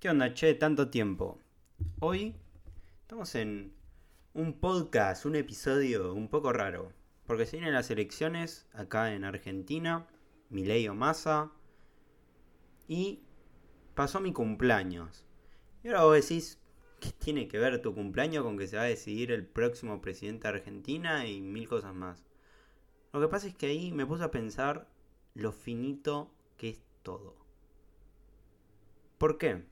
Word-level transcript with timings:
¿Qué 0.00 0.08
onda, 0.08 0.32
che? 0.32 0.54
Tanto 0.54 0.88
tiempo. 0.88 1.38
Hoy 2.00 2.34
estamos 3.02 3.34
en 3.34 3.74
un 4.32 4.58
podcast, 4.58 5.26
un 5.26 5.36
episodio 5.36 6.14
un 6.14 6.28
poco 6.28 6.54
raro. 6.54 6.94
Porque 7.26 7.44
se 7.44 7.58
vienen 7.58 7.74
las 7.74 7.90
elecciones 7.90 8.66
acá 8.72 9.12
en 9.12 9.24
Argentina, 9.24 10.06
Milei 10.48 10.88
o 10.88 10.94
Massa. 10.94 11.52
Y 12.88 13.20
pasó 13.94 14.20
mi 14.20 14.32
cumpleaños. 14.32 15.26
Y 15.84 15.88
ahora 15.88 16.04
vos 16.04 16.14
decís, 16.14 16.58
¿qué 16.98 17.10
tiene 17.12 17.46
que 17.46 17.58
ver 17.58 17.82
tu 17.82 17.94
cumpleaños 17.94 18.42
con 18.42 18.56
que 18.56 18.68
se 18.68 18.78
va 18.78 18.84
a 18.84 18.86
decidir 18.86 19.30
el 19.30 19.46
próximo 19.46 20.00
presidente 20.00 20.48
de 20.48 20.54
Argentina 20.54 21.26
y 21.26 21.42
mil 21.42 21.68
cosas 21.68 21.94
más? 21.94 22.24
Lo 23.12 23.20
que 23.20 23.28
pasa 23.28 23.48
es 23.48 23.54
que 23.54 23.66
ahí 23.66 23.92
me 23.92 24.06
puse 24.06 24.24
a 24.24 24.30
pensar 24.30 24.88
lo 25.34 25.52
finito 25.52 26.32
que 26.56 26.70
es 26.70 26.82
todo. 27.02 27.36
¿Por 29.18 29.36
qué? 29.36 29.62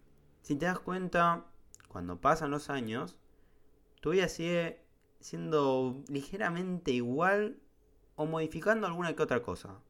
Si 0.43 0.57
te 0.57 0.67
das 0.67 0.79
cuenta, 0.79 1.47
cuando 1.89 2.21
pasan 2.21 2.51
los 2.51 2.71
años, 2.71 3.19
tu 4.01 4.11
vida 4.11 4.29
sigue 4.29 4.85
siendo 5.21 6.03
ligeramente 6.09 6.93
igual 6.93 7.59
o 8.17 8.27
modificando 8.27 8.87
alguna 8.87 9.15
que 9.15 9.23
otra 9.23 9.43
cosa. 9.43 9.81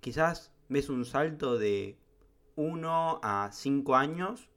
Quizás 0.00 0.52
ves 0.68 0.88
un 0.88 1.04
salto 1.04 1.58
de 1.58 1.98
1 2.56 3.20
a 3.22 3.50
5 3.52 3.96
años, 3.96 4.48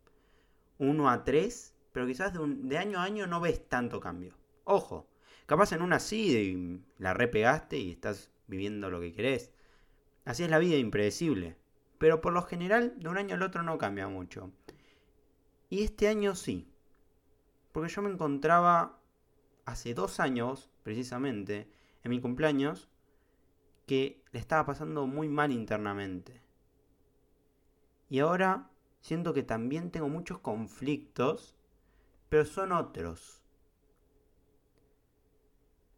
1 0.80 1.10
a 1.10 1.24
3, 1.24 1.76
pero 1.92 2.08
quizás 2.08 2.34
de, 2.34 2.40
de, 2.46 2.78
año 2.78 3.00
a 3.00 3.04
año 3.04 3.28
no 3.28 3.40
ves 3.40 3.68
tanto 3.68 4.00
cambio. 4.00 4.36
Ojo, 4.64 5.08
capaz 5.46 5.72
en 5.72 5.82
una 5.82 6.00
sí 6.00 6.82
la 6.98 7.14
repegaste 7.14 7.78
y 7.78 7.92
estás 7.92 8.32
viviendo 8.48 8.90
lo 8.90 9.00
que 9.00 9.14
querés. 9.14 9.52
Así 10.26 10.44
es 10.44 10.50
la 10.50 10.60
vida 10.60 10.78
impredecible. 10.78 11.58
Pero 11.98 12.22
por 12.22 12.34
lo 12.34 12.42
general, 12.42 12.96
de 12.98 13.10
un 13.10 13.18
año 13.18 13.36
al 13.36 13.44
otro 13.44 13.62
no 13.62 13.78
cambia 13.78 14.08
mucho. 14.08 14.52
Y 15.72 15.84
este 15.84 16.10
año 16.10 16.36
sí. 16.36 16.70
Porque 17.72 17.90
yo 17.90 18.02
me 18.02 18.10
encontraba 18.10 19.00
hace 19.64 19.94
dos 19.94 20.20
años, 20.20 20.70
precisamente, 20.84 21.72
en 22.04 22.12
mi 22.12 22.20
cumpleaños, 22.20 22.90
que 23.88 24.22
le 24.34 24.40
estaba 24.40 24.66
pasando 24.66 25.08
muy 25.08 25.30
mal 25.30 25.54
internamente. 25.54 26.42
Y 28.10 28.20
ahora 28.20 28.70
siento 29.00 29.34
que 29.34 29.44
también 29.44 29.92
tengo 29.92 30.10
muchos 30.10 30.40
conflictos, 30.40 31.56
pero 32.28 32.44
son 32.44 32.74
otros. 32.74 33.42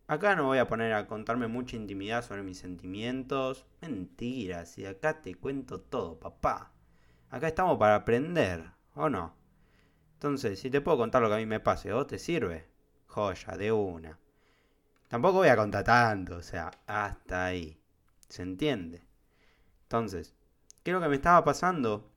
Acá 0.06 0.36
no 0.36 0.46
voy 0.46 0.60
a 0.60 0.68
poner 0.68 0.94
a 0.94 1.08
contarme 1.08 1.48
mucha 1.48 1.78
intimidad 1.78 2.24
sobre 2.24 2.44
mis 2.44 2.60
sentimientos. 2.60 3.66
Mentiras, 3.82 4.78
y 4.78 4.86
acá 4.86 5.24
te 5.24 5.34
cuento 5.34 5.82
todo, 5.82 6.20
papá. 6.20 6.72
Acá 7.32 7.48
estamos 7.48 7.80
para 7.80 7.96
aprender, 7.96 8.70
¿o 8.94 9.10
no? 9.10 9.43
Entonces, 10.24 10.58
si 10.58 10.70
te 10.70 10.80
puedo 10.80 10.98
contar 10.98 11.22
lo 11.22 11.28
que 11.28 11.36
a 11.36 11.38
mí 11.38 11.46
me 11.46 11.60
pase, 11.60 11.92
¿o 11.92 12.08
te 12.08 12.18
sirve? 12.18 12.66
Joya, 13.08 13.58
de 13.58 13.74
una. 13.74 14.18
Tampoco 15.10 15.40
voy 15.40 15.50
a 15.50 15.58
contar 15.58 15.84
tanto, 15.84 16.38
o 16.38 16.42
sea, 16.42 16.72
hasta 16.88 17.44
ahí. 17.44 17.78
¿Se 18.30 18.42
entiende? 18.42 19.04
Entonces, 19.82 20.34
¿qué 20.82 20.92
es 20.92 20.94
lo 20.96 21.02
que 21.02 21.10
me 21.10 21.18
estaba 21.18 21.44
pasando? 21.44 22.10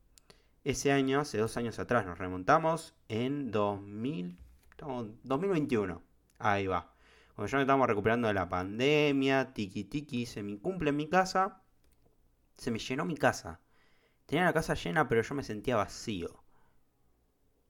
Ese 0.62 0.92
año, 0.92 1.18
hace 1.18 1.38
dos 1.38 1.56
años 1.56 1.80
atrás, 1.80 2.06
nos 2.06 2.16
remontamos 2.16 2.94
en 3.08 3.50
2000, 3.50 4.38
2021. 5.24 6.00
Ahí 6.38 6.68
va. 6.68 6.94
Cuando 7.34 7.50
ya 7.50 7.58
nos 7.58 7.64
estamos 7.64 7.88
recuperando 7.88 8.28
de 8.28 8.34
la 8.34 8.48
pandemia, 8.48 9.52
tiki 9.52 9.82
tiki, 9.82 10.26
se 10.26 10.44
me 10.44 10.60
cumple 10.60 10.90
en 10.90 10.96
mi 10.96 11.08
casa. 11.08 11.60
Se 12.56 12.70
me 12.70 12.78
llenó 12.78 13.04
mi 13.04 13.16
casa. 13.16 13.58
Tenía 14.26 14.44
la 14.44 14.52
casa 14.52 14.74
llena, 14.74 15.08
pero 15.08 15.22
yo 15.22 15.34
me 15.34 15.42
sentía 15.42 15.74
vacío. 15.74 16.45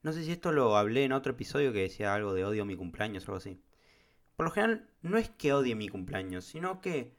No 0.06 0.12
sé 0.12 0.22
si 0.22 0.30
esto 0.30 0.52
lo 0.52 0.76
hablé 0.76 1.02
en 1.02 1.10
otro 1.10 1.32
episodio 1.32 1.72
que 1.72 1.80
decía 1.80 2.14
algo 2.14 2.32
de 2.32 2.44
odio 2.44 2.64
mi 2.64 2.76
cumpleaños 2.76 3.24
o 3.24 3.32
algo 3.32 3.38
así. 3.38 3.60
Por 4.36 4.46
lo 4.46 4.52
general, 4.52 4.88
no 5.02 5.18
es 5.18 5.30
que 5.30 5.52
odie 5.52 5.74
mi 5.74 5.88
cumpleaños, 5.88 6.44
sino 6.44 6.80
que 6.80 7.16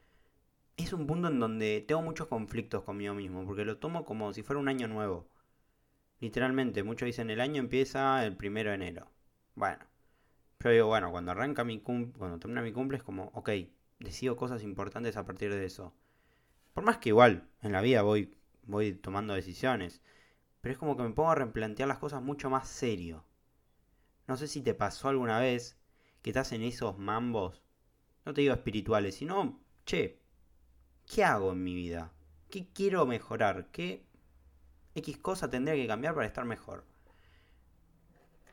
es 0.78 0.94
un 0.94 1.06
punto 1.06 1.28
en 1.28 1.38
donde 1.38 1.84
tengo 1.86 2.00
muchos 2.00 2.28
conflictos 2.28 2.84
conmigo 2.84 3.12
mismo, 3.12 3.44
porque 3.44 3.66
lo 3.66 3.76
tomo 3.76 4.06
como 4.06 4.32
si 4.32 4.42
fuera 4.42 4.58
un 4.58 4.68
año 4.68 4.88
nuevo. 4.88 5.28
Literalmente, 6.20 6.82
muchos 6.82 7.04
dicen 7.04 7.28
el 7.28 7.42
año 7.42 7.60
empieza 7.60 8.24
el 8.24 8.34
primero 8.38 8.70
de 8.70 8.76
enero. 8.76 9.10
Bueno, 9.54 9.84
yo 10.60 10.70
digo, 10.70 10.86
bueno, 10.86 11.10
cuando 11.10 11.32
arranca 11.32 11.64
mi 11.64 11.80
cumple, 11.80 12.18
cuando 12.18 12.38
termina 12.38 12.62
mi 12.62 12.72
cumple 12.72 12.96
es 12.96 13.02
como, 13.02 13.24
ok, 13.34 13.50
decido 13.98 14.34
cosas 14.34 14.62
importantes 14.62 15.18
a 15.18 15.26
partir 15.26 15.52
de 15.52 15.66
eso. 15.66 15.92
Por 16.72 16.84
más 16.84 16.96
que 16.96 17.10
igual, 17.10 17.50
en 17.60 17.72
la 17.72 17.82
vida 17.82 18.00
voy, 18.00 18.34
voy 18.62 18.94
tomando 18.94 19.34
decisiones. 19.34 20.00
Pero 20.68 20.74
es 20.74 20.80
como 20.80 20.98
que 20.98 21.02
me 21.02 21.14
pongo 21.14 21.30
a 21.30 21.34
replantear 21.34 21.88
las 21.88 21.96
cosas 21.96 22.20
mucho 22.20 22.50
más 22.50 22.68
serio. 22.68 23.24
No 24.26 24.36
sé 24.36 24.46
si 24.46 24.60
te 24.60 24.74
pasó 24.74 25.08
alguna 25.08 25.40
vez 25.40 25.78
que 26.20 26.28
estás 26.28 26.52
en 26.52 26.60
esos 26.60 26.98
mambos, 26.98 27.62
no 28.26 28.34
te 28.34 28.42
digo 28.42 28.52
espirituales, 28.52 29.14
sino, 29.14 29.62
che, 29.86 30.20
¿qué 31.06 31.24
hago 31.24 31.52
en 31.52 31.64
mi 31.64 31.74
vida? 31.74 32.12
¿Qué 32.50 32.68
quiero 32.70 33.06
mejorar? 33.06 33.70
¿Qué 33.70 34.04
X 34.94 35.16
cosa 35.16 35.48
tendría 35.48 35.74
que 35.74 35.86
cambiar 35.86 36.14
para 36.14 36.26
estar 36.26 36.44
mejor? 36.44 36.84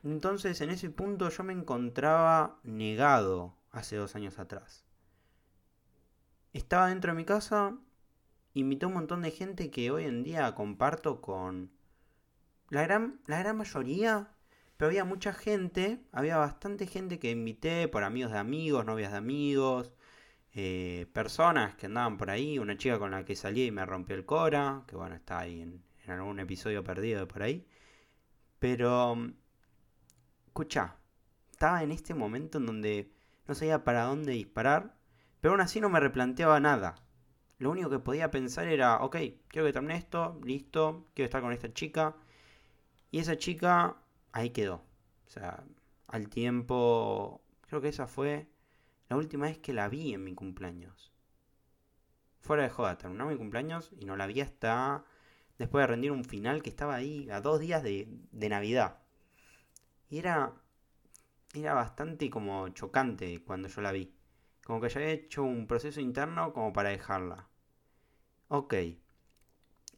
Entonces 0.02 0.58
en 0.62 0.70
ese 0.70 0.88
punto 0.88 1.28
yo 1.28 1.44
me 1.44 1.52
encontraba 1.52 2.60
negado 2.62 3.58
hace 3.72 3.96
dos 3.96 4.16
años 4.16 4.38
atrás. 4.38 4.86
Estaba 6.54 6.88
dentro 6.88 7.12
de 7.12 7.18
mi 7.18 7.26
casa, 7.26 7.76
invité 8.54 8.86
a 8.86 8.88
un 8.88 8.94
montón 8.94 9.20
de 9.20 9.32
gente 9.32 9.70
que 9.70 9.90
hoy 9.90 10.04
en 10.04 10.22
día 10.22 10.54
comparto 10.54 11.20
con 11.20 11.75
la 12.70 12.82
gran, 12.82 13.20
la 13.26 13.38
gran 13.38 13.56
mayoría, 13.56 14.28
pero 14.76 14.88
había 14.88 15.04
mucha 15.04 15.32
gente, 15.32 16.00
había 16.12 16.36
bastante 16.36 16.86
gente 16.86 17.18
que 17.18 17.30
invité 17.30 17.88
por 17.88 18.04
amigos 18.04 18.32
de 18.32 18.38
amigos, 18.38 18.84
novias 18.84 19.12
de 19.12 19.18
amigos, 19.18 19.92
eh, 20.54 21.06
personas 21.12 21.74
que 21.76 21.86
andaban 21.86 22.16
por 22.18 22.30
ahí, 22.30 22.58
una 22.58 22.76
chica 22.76 22.98
con 22.98 23.10
la 23.12 23.24
que 23.24 23.36
salí 23.36 23.66
y 23.66 23.70
me 23.70 23.86
rompió 23.86 24.16
el 24.16 24.24
cora, 24.26 24.84
que 24.86 24.96
bueno, 24.96 25.14
está 25.14 25.40
ahí 25.40 25.60
en, 25.62 25.82
en 26.04 26.10
algún 26.10 26.40
episodio 26.40 26.84
perdido 26.84 27.20
de 27.20 27.26
por 27.26 27.42
ahí. 27.42 27.66
Pero, 28.58 29.16
escucha, 30.46 30.96
estaba 31.50 31.82
en 31.82 31.92
este 31.92 32.14
momento 32.14 32.58
en 32.58 32.66
donde 32.66 33.12
no 33.46 33.54
sabía 33.54 33.84
para 33.84 34.04
dónde 34.04 34.32
disparar, 34.32 34.96
pero 35.40 35.52
aún 35.52 35.60
así 35.60 35.80
no 35.80 35.88
me 35.88 36.00
replanteaba 36.00 36.60
nada. 36.60 36.96
Lo 37.58 37.70
único 37.70 37.90
que 37.90 37.98
podía 37.98 38.30
pensar 38.30 38.68
era, 38.68 38.96
ok, 38.98 39.16
quiero 39.48 39.66
que 39.66 39.72
termine 39.72 39.96
esto, 39.96 40.40
listo, 40.44 41.06
quiero 41.14 41.26
estar 41.26 41.42
con 41.42 41.52
esta 41.52 41.72
chica, 41.72 42.16
y 43.10 43.18
esa 43.18 43.36
chica 43.36 43.96
ahí 44.32 44.50
quedó. 44.50 44.82
O 45.26 45.30
sea, 45.30 45.64
al 46.08 46.28
tiempo, 46.28 47.42
creo 47.62 47.80
que 47.80 47.88
esa 47.88 48.06
fue 48.06 48.48
la 49.08 49.16
última 49.16 49.46
vez 49.46 49.58
que 49.58 49.72
la 49.72 49.88
vi 49.88 50.14
en 50.14 50.24
mi 50.24 50.34
cumpleaños. 50.34 51.12
Fuera 52.40 52.62
de 52.62 52.70
joda, 52.70 52.96
terminó 52.98 53.26
mi 53.26 53.36
cumpleaños 53.36 53.92
y 53.98 54.04
no 54.04 54.16
la 54.16 54.26
vi 54.26 54.40
hasta 54.40 55.04
después 55.58 55.82
de 55.82 55.86
rendir 55.88 56.12
un 56.12 56.24
final 56.24 56.62
que 56.62 56.70
estaba 56.70 56.94
ahí 56.94 57.28
a 57.30 57.40
dos 57.40 57.60
días 57.60 57.82
de, 57.82 58.08
de 58.30 58.48
Navidad. 58.48 58.98
Y 60.08 60.18
era, 60.18 60.52
era 61.54 61.74
bastante 61.74 62.30
como 62.30 62.68
chocante 62.70 63.42
cuando 63.44 63.68
yo 63.68 63.80
la 63.80 63.92
vi. 63.92 64.14
Como 64.64 64.80
que 64.80 64.88
ya 64.88 65.00
había 65.00 65.12
hecho 65.12 65.42
un 65.42 65.66
proceso 65.66 66.00
interno 66.00 66.52
como 66.52 66.72
para 66.72 66.90
dejarla. 66.90 67.48
Ok. 68.48 68.74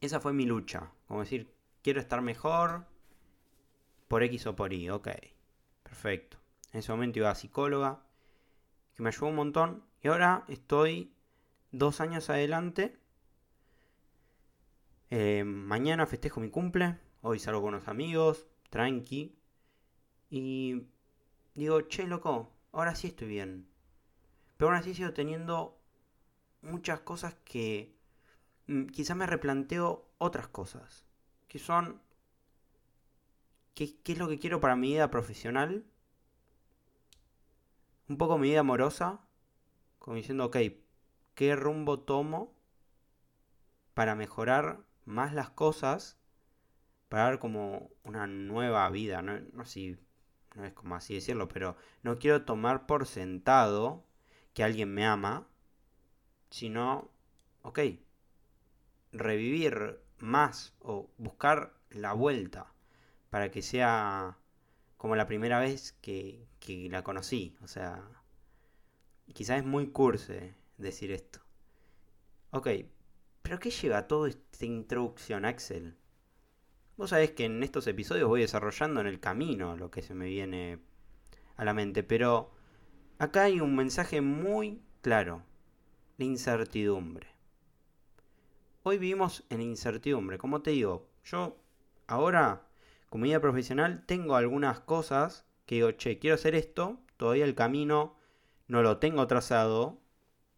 Esa 0.01 0.21
fue 0.21 0.33
mi 0.33 0.47
lucha. 0.47 0.93
Como 1.07 1.21
decir, 1.21 1.55
quiero 1.83 2.01
estar 2.01 2.23
mejor, 2.23 2.87
por 4.09 4.23
X 4.23 4.47
o 4.47 4.57
por 4.57 4.73
Y, 4.73 4.91
ok, 4.91 5.09
perfecto. 5.83 6.39
En 6.73 6.81
ese 6.81 6.91
momento 6.93 7.19
iba 7.19 7.31
a 7.31 7.35
psicóloga, 7.35 8.03
que 8.95 9.03
me 9.03 9.11
ayudó 9.11 9.27
un 9.27 9.37
montón, 9.37 9.85
y 10.03 10.09
ahora 10.09 10.45
estoy 10.49 11.15
dos 11.71 12.01
años 12.01 12.31
adelante. 12.31 12.99
Eh, 15.11 15.45
mañana 15.45 16.07
festejo 16.07 16.41
mi 16.41 16.51
cumple, 16.51 16.99
hoy 17.23 17.39
salgo 17.39 17.63
con 17.63 17.75
unos 17.75 17.89
amigos, 17.89 18.47
tranqui, 18.71 19.39
y 20.31 20.87
digo, 21.55 21.83
che, 21.83 22.07
loco, 22.07 22.53
ahora 22.73 22.95
sí 22.95 23.09
estoy 23.09 23.29
bien. 23.29 23.69
Pero 24.57 24.71
aún 24.71 24.79
así 24.79 24.95
sigo 24.95 25.13
teniendo 25.13 25.79
muchas 26.63 27.01
cosas 27.01 27.35
que 27.45 27.95
mm, 28.67 28.87
quizás 28.87 29.17
me 29.17 29.27
replanteo 29.27 30.11
otras 30.19 30.49
cosas, 30.49 31.07
que 31.47 31.59
son 31.59 32.01
¿Qué, 33.79 33.97
es 34.07 34.19
lo 34.19 34.27
que 34.27 34.41
quiero 34.41 34.59
para 34.59 34.75
mi 34.75 34.89
vida 34.89 35.09
profesional? 35.09 35.85
Un 38.09 38.19
poco 38.19 38.37
mi 38.37 38.49
vida 38.49 38.59
amorosa, 38.59 39.21
como 40.01 40.17
diciendo, 40.17 40.47
ok, 40.47 40.57
¿qué 41.37 41.55
rumbo 41.55 42.01
tomo 42.01 42.53
para 43.95 44.17
mejorar 44.17 44.81
más 45.05 45.33
las 45.33 45.51
cosas? 45.51 46.19
Para 47.09 47.23
dar 47.23 47.39
como 47.39 47.91
una 48.03 48.27
nueva 48.27 48.91
vida, 48.91 49.23
no, 49.23 49.39
no, 49.39 49.63
no 50.57 50.65
es 50.65 50.73
como 50.73 50.97
así 50.97 51.15
decirlo, 51.15 51.47
pero 51.47 51.77
no 52.03 52.19
quiero 52.19 52.45
tomar 52.45 52.85
por 52.85 53.07
sentado 53.07 54.05
que 54.55 54.65
alguien 54.65 54.93
me 54.93 55.07
ama, 55.07 55.47
sino, 56.51 57.13
ok, 57.63 57.79
revivir 59.13 60.01
más 60.19 60.75
o 60.81 61.13
buscar 61.17 61.75
la 61.91 62.13
vuelta 62.13 62.75
para 63.31 63.51
que 63.51 63.63
sea 63.63 64.39
como 64.97 65.17
la 65.17 65.27
primera 65.27 65.59
vez 65.61 65.93
que, 66.01 66.47
la 66.91 67.03
conocí. 67.03 67.57
O 67.63 67.69
sea, 67.69 68.07
quizás 69.33 69.59
es 69.59 69.65
muy 69.65 69.89
curse 69.89 70.55
decir 70.77 71.13
esto. 71.13 71.41
Ok, 72.51 72.69
pero 73.43 73.59
¿qué 73.59 73.71
lleva 73.71 74.07
toda 74.07 74.29
esta 74.29 74.67
introducción, 74.67 75.45
Axel? 75.45 75.97
Vos 76.97 77.11
sabés 77.11 77.31
que 77.31 77.45
en 77.45 77.63
estos 77.63 77.87
episodios 77.87 78.29
voy 78.29 78.41
desarrollando 78.41 79.01
en 79.01 79.07
el 79.07 79.21
camino 79.21 79.77
lo 79.77 79.91
que 79.91 80.03
se 80.03 80.15
me 80.15 80.27
viene 80.27 80.81
a 81.57 81.65
la 81.65 81.73
mente, 81.73 82.03
pero 82.03 82.51
acá 83.19 83.45
hay 83.45 83.61
un 83.61 83.77
mensaje 83.77 84.21
muy 84.21 84.83
claro, 85.01 85.43
la 86.17 86.25
incertidumbre. 86.25 87.29
Hoy 88.83 88.99
vivimos 88.99 89.45
en 89.49 89.61
incertidumbre, 89.61 90.39
como 90.39 90.61
te 90.63 90.73
digo, 90.73 91.09
yo 91.25 91.57
ahora, 92.07 92.68
como 93.09 93.25
vida 93.25 93.41
profesional, 93.41 94.05
tengo 94.07 94.37
algunas 94.37 94.81
cosas 94.81 95.47
que 95.67 95.77
digo, 95.77 95.93
che, 95.93 96.19
quiero 96.19 96.35
hacer 96.35 96.55
esto, 96.55 97.01
todavía 97.17 97.45
el 97.45 97.55
camino 97.55 98.17
no 98.67 98.83
lo 98.83 98.99
tengo 98.99 99.27
trazado, 99.27 99.99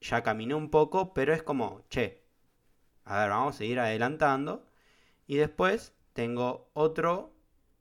ya 0.01 0.23
caminé 0.23 0.55
un 0.55 0.71
poco, 0.71 1.15
pero 1.15 1.33
es 1.35 1.43
como, 1.43 1.85
che, 1.89 2.23
a 3.05 3.21
ver, 3.21 3.31
vamos 3.31 3.55
a 3.55 3.59
seguir 3.59 3.81
adelantando. 3.81 4.67
Y 5.27 5.37
después 5.37 5.95
tengo 6.13 6.71
otro 6.75 7.33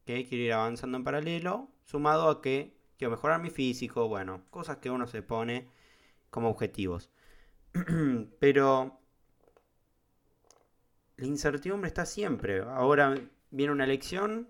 que 0.06 0.27
quiero 0.27 0.44
ir 0.44 0.54
avanzando 0.54 0.98
en 0.98 1.04
paralelo, 1.04 1.69
sumado 1.83 2.30
a 2.30 2.42
que 2.42 2.75
quiero 2.98 3.12
mejorar 3.12 3.42
mi 3.42 3.50
físico, 3.50 4.07
bueno, 4.07 4.44
cosas 4.50 4.77
que 4.77 4.89
uno 4.89 5.07
se 5.07 5.22
pone 5.22 5.69
como 6.30 6.50
objetivos. 6.50 7.12
Pero 8.39 9.00
la 11.18 11.27
incertidumbre 11.27 11.88
está 11.88 12.06
siempre. 12.06 12.62
Ahora 12.62 13.15
viene 13.51 13.74
una 13.74 13.83
elección 13.83 14.50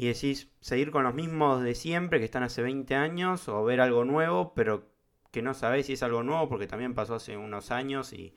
y 0.00 0.06
decís 0.06 0.48
seguir 0.60 0.90
con 0.90 1.04
los 1.04 1.14
mismos 1.14 1.62
de 1.62 1.74
siempre 1.74 2.20
que 2.20 2.24
están 2.24 2.42
hace 2.42 2.62
20 2.62 2.94
años 2.94 3.48
o 3.50 3.62
ver 3.64 3.82
algo 3.82 4.06
nuevo, 4.06 4.54
pero 4.54 4.88
que 5.30 5.42
no 5.42 5.52
sabés 5.52 5.84
si 5.86 5.92
es 5.92 6.02
algo 6.02 6.22
nuevo 6.22 6.48
porque 6.48 6.66
también 6.66 6.94
pasó 6.94 7.16
hace 7.16 7.36
unos 7.36 7.70
años 7.70 8.14
y 8.14 8.34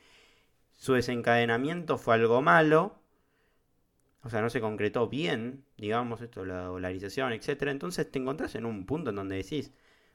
su 0.74 0.92
desencadenamiento 0.92 1.98
fue 1.98 2.16
algo 2.16 2.42
malo 2.42 3.00
o 4.24 4.30
sea, 4.30 4.42
no 4.42 4.50
se 4.50 4.60
concretó 4.60 5.08
bien, 5.08 5.64
digamos, 5.78 6.20
esto, 6.20 6.44
la 6.44 6.64
dolarización, 6.64 7.32
etc. 7.32 7.64
Entonces 7.68 8.12
te 8.12 8.20
encontrás 8.20 8.56
en 8.56 8.66
un 8.66 8.86
punto 8.86 9.12
en 9.12 9.16
donde 9.16 9.38
decís, 9.38 9.72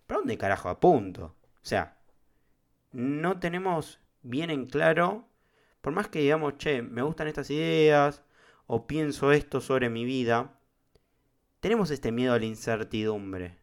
¿para 0.06 0.18
dónde 0.18 0.36
carajo 0.36 0.68
apunto? 0.68 1.34
O 1.62 1.66
sea, 1.66 1.96
no 2.92 3.38
tenemos 3.38 4.00
bien 4.22 4.50
en 4.50 4.66
claro, 4.66 5.26
por 5.80 5.94
más 5.94 6.08
que 6.08 6.20
digamos, 6.20 6.58
che, 6.58 6.82
me 6.82 7.00
gustan 7.00 7.28
estas 7.28 7.50
ideas, 7.50 8.22
o 8.66 8.86
pienso 8.86 9.32
esto 9.32 9.62
sobre 9.62 9.88
mi 9.88 10.04
vida, 10.04 10.57
tenemos 11.60 11.90
este 11.90 12.12
miedo 12.12 12.34
a 12.34 12.38
la 12.38 12.44
incertidumbre. 12.46 13.58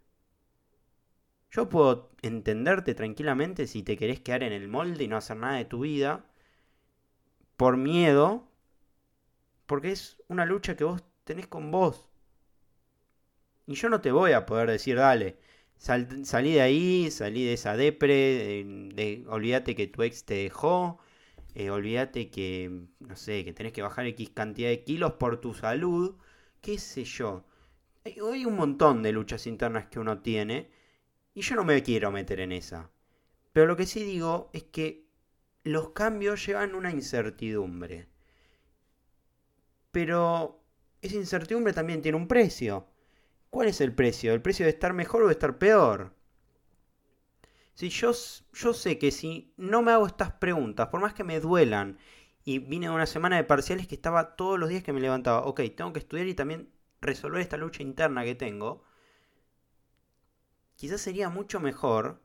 Yo 1.52 1.70
puedo 1.70 2.12
entenderte 2.22 2.96
tranquilamente 2.96 3.68
si 3.68 3.84
te 3.84 3.98
querés 3.98 4.20
quedar 4.20 4.44
en 4.44 4.54
el 4.54 4.68
molde 4.68 5.04
y 5.04 5.08
no 5.08 5.18
hacer 5.18 5.38
nada 5.38 5.58
de 5.58 5.66
tu 5.66 5.82
vida, 5.82 6.26
por 7.56 7.78
miedo 7.78 8.50
porque 9.66 9.92
es 9.92 10.22
una 10.28 10.46
lucha 10.46 10.76
que 10.76 10.84
vos 10.84 11.04
tenés 11.24 11.48
con 11.48 11.72
vos. 11.72 12.08
Y 13.68 13.76
yo 13.76 13.90
no 13.90 14.02
te 14.02 14.12
voy 14.12 14.34
a 14.34 14.46
poder 14.46 14.70
decir, 14.70 14.98
dale, 14.98 15.38
salí 15.78 16.54
de 16.54 16.62
ahí, 16.62 17.10
salí 17.12 17.46
de 17.46 17.54
esa 17.54 17.76
depre, 17.76 18.64
de, 18.94 19.26
olvídate 19.28 19.76
que 19.76 19.88
tu 19.88 20.04
ex 20.04 20.26
te 20.26 20.36
dejó, 20.36 21.00
eh, 21.56 21.70
olvídate 21.72 22.30
que, 22.30 22.88
no 23.00 23.16
sé, 23.16 23.44
que 23.46 23.54
tenés 23.54 23.74
que 23.74 23.82
bajar 23.82 24.06
X 24.08 24.30
cantidad 24.32 24.70
de 24.70 24.84
kilos 24.84 25.14
por 25.14 25.42
tu 25.42 25.54
salud, 25.54 26.16
qué 26.62 26.78
sé 26.78 27.06
yo. 27.06 27.46
Hay, 28.06 28.46
un 28.46 28.56
montón 28.56 29.02
de 29.02 29.12
luchas 29.12 29.48
internas 29.48 29.88
que 29.88 30.00
uno 30.00 30.22
tiene 30.22 30.70
y 31.34 31.42
yo 31.42 31.56
no 31.56 31.64
me 31.64 31.82
quiero 31.82 32.12
meter 32.12 32.40
en 32.40 32.52
esa. 32.52 32.92
Pero 33.52 33.66
lo 33.66 33.76
que 33.76 33.88
sí 33.88 34.04
digo 34.04 34.52
es 34.54 34.64
que 34.64 35.10
los 35.64 35.90
cambios 35.90 36.46
llevan 36.46 36.76
una 36.76 36.92
incertidumbre. 36.92 38.08
Pero 39.90 40.64
esa 41.02 41.16
incertidumbre 41.16 41.74
también 41.74 42.04
tiene 42.04 42.18
un 42.18 42.28
precio. 42.28 42.88
¿Cuál 43.50 43.70
es 43.70 43.82
el 43.82 43.96
precio? 43.96 44.34
¿El 44.34 44.42
precio 44.42 44.68
de 44.68 44.72
estar 44.72 44.94
mejor 44.94 45.24
o 45.24 45.28
de 45.28 45.34
estar 45.34 45.58
peor? 45.58 46.14
Si 47.74 47.90
yo, 47.90 48.12
yo 48.54 48.74
sé 48.74 49.00
que 49.00 49.10
si 49.10 49.52
no 49.58 49.82
me 49.82 49.92
hago 49.94 50.06
estas 50.06 50.32
preguntas, 50.34 50.90
por 50.90 51.02
más 51.02 51.16
que 51.16 51.24
me 51.24 51.40
duelan, 51.40 51.98
y 52.44 52.60
vine 52.60 52.88
de 52.88 52.94
una 52.94 53.08
semana 53.08 53.38
de 53.38 53.44
parciales 53.44 53.88
que 53.88 53.96
estaba 53.96 54.36
todos 54.36 54.60
los 54.60 54.70
días 54.70 54.84
que 54.84 54.94
me 54.94 55.02
levantaba, 55.02 55.46
ok, 55.46 55.62
tengo 55.76 55.92
que 55.92 56.00
estudiar 56.00 56.28
y 56.28 56.36
también 56.36 56.75
resolver 57.02 57.42
esta 57.42 57.58
lucha 57.58 57.84
interna 57.84 58.24
que 58.24 58.36
tengo, 58.36 58.84
quizás 60.76 61.02
sería 61.02 61.30
mucho 61.30 61.60
mejor 61.60 62.22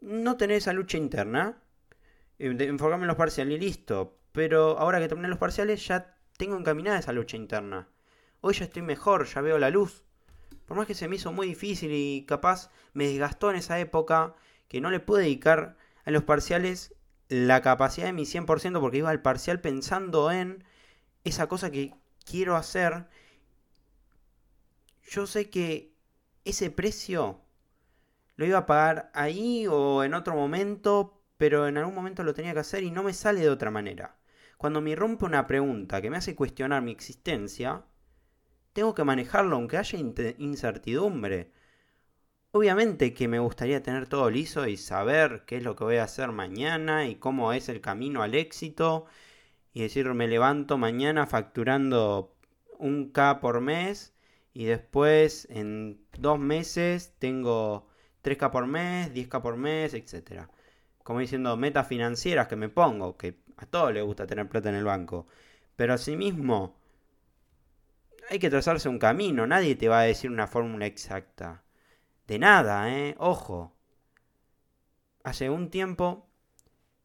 no 0.00 0.36
tener 0.36 0.58
esa 0.58 0.72
lucha 0.72 0.98
interna, 0.98 1.60
eh, 2.38 2.56
enfocarme 2.60 3.04
en 3.04 3.08
los 3.08 3.16
parciales 3.16 3.56
y 3.56 3.60
listo. 3.60 4.18
Pero 4.32 4.78
ahora 4.78 5.00
que 5.00 5.08
terminé 5.08 5.28
los 5.28 5.38
parciales 5.38 5.86
ya 5.86 6.16
tengo 6.36 6.56
encaminada 6.56 6.98
esa 6.98 7.12
lucha 7.12 7.36
interna. 7.36 7.88
Hoy 8.40 8.54
ya 8.54 8.64
estoy 8.64 8.82
mejor, 8.82 9.26
ya 9.26 9.40
veo 9.40 9.58
la 9.58 9.70
luz. 9.70 10.04
Por 10.66 10.76
más 10.76 10.86
que 10.86 10.94
se 10.94 11.08
me 11.08 11.16
hizo 11.16 11.32
muy 11.32 11.48
difícil 11.48 11.90
y 11.92 12.24
capaz 12.26 12.70
me 12.92 13.08
desgastó 13.08 13.50
en 13.50 13.56
esa 13.56 13.80
época, 13.80 14.34
que 14.68 14.80
no 14.80 14.90
le 14.90 15.00
pude 15.00 15.22
dedicar 15.22 15.76
a 16.04 16.10
los 16.10 16.22
parciales 16.24 16.94
la 17.28 17.62
capacidad 17.62 18.06
de 18.06 18.12
mi 18.12 18.24
100% 18.24 18.80
porque 18.80 18.98
iba 18.98 19.10
al 19.10 19.22
parcial 19.22 19.60
pensando 19.60 20.30
en 20.30 20.64
esa 21.24 21.46
cosa 21.48 21.70
que 21.70 21.94
quiero 22.24 22.56
hacer. 22.56 23.06
Yo 25.08 25.26
sé 25.26 25.48
que 25.48 25.94
ese 26.44 26.70
precio 26.70 27.40
lo 28.36 28.46
iba 28.46 28.58
a 28.58 28.66
pagar 28.66 29.10
ahí 29.14 29.66
o 29.66 30.04
en 30.04 30.12
otro 30.12 30.34
momento, 30.34 31.22
pero 31.38 31.66
en 31.66 31.78
algún 31.78 31.94
momento 31.94 32.22
lo 32.24 32.34
tenía 32.34 32.52
que 32.52 32.60
hacer 32.60 32.82
y 32.82 32.90
no 32.90 33.02
me 33.02 33.14
sale 33.14 33.40
de 33.40 33.48
otra 33.48 33.70
manera. 33.70 34.16
Cuando 34.58 34.80
me 34.80 34.94
rompe 34.94 35.24
una 35.24 35.46
pregunta 35.46 36.02
que 36.02 36.10
me 36.10 36.18
hace 36.18 36.36
cuestionar 36.36 36.82
mi 36.82 36.90
existencia, 36.92 37.84
tengo 38.74 38.94
que 38.94 39.04
manejarlo 39.04 39.56
aunque 39.56 39.78
haya 39.78 39.98
incertidumbre. 39.98 41.52
Obviamente 42.50 43.14
que 43.14 43.28
me 43.28 43.38
gustaría 43.38 43.82
tener 43.82 44.08
todo 44.08 44.30
liso 44.30 44.66
y 44.66 44.76
saber 44.76 45.44
qué 45.46 45.56
es 45.56 45.62
lo 45.62 45.74
que 45.74 45.84
voy 45.84 45.96
a 45.96 46.04
hacer 46.04 46.32
mañana 46.32 47.06
y 47.06 47.16
cómo 47.16 47.52
es 47.52 47.68
el 47.68 47.80
camino 47.80 48.22
al 48.22 48.34
éxito 48.34 49.06
y 49.72 49.82
decir 49.82 50.12
me 50.14 50.28
levanto 50.28 50.76
mañana 50.76 51.26
facturando 51.26 52.36
un 52.78 53.10
K 53.10 53.40
por 53.40 53.60
mes 53.60 54.14
y 54.58 54.64
después 54.64 55.46
en 55.50 56.00
dos 56.18 56.40
meses 56.40 57.14
tengo 57.20 57.86
3K 58.24 58.50
por 58.50 58.66
mes, 58.66 59.14
10K 59.14 59.40
por 59.40 59.56
mes, 59.56 59.94
etc. 59.94 60.48
Como 61.04 61.20
diciendo 61.20 61.56
metas 61.56 61.86
financieras 61.86 62.48
que 62.48 62.56
me 62.56 62.68
pongo, 62.68 63.16
que 63.16 63.38
a 63.56 63.66
todos 63.66 63.94
les 63.94 64.02
gusta 64.02 64.26
tener 64.26 64.48
plata 64.48 64.70
en 64.70 64.74
el 64.74 64.82
banco. 64.82 65.28
Pero 65.76 65.94
asimismo, 65.94 66.76
hay 68.30 68.40
que 68.40 68.50
trazarse 68.50 68.88
un 68.88 68.98
camino. 68.98 69.46
Nadie 69.46 69.76
te 69.76 69.88
va 69.88 70.00
a 70.00 70.02
decir 70.02 70.28
una 70.28 70.48
fórmula 70.48 70.86
exacta. 70.86 71.62
De 72.26 72.40
nada, 72.40 72.92
¿eh? 72.92 73.14
Ojo. 73.18 73.76
Hace 75.22 75.50
un 75.50 75.70
tiempo 75.70 76.28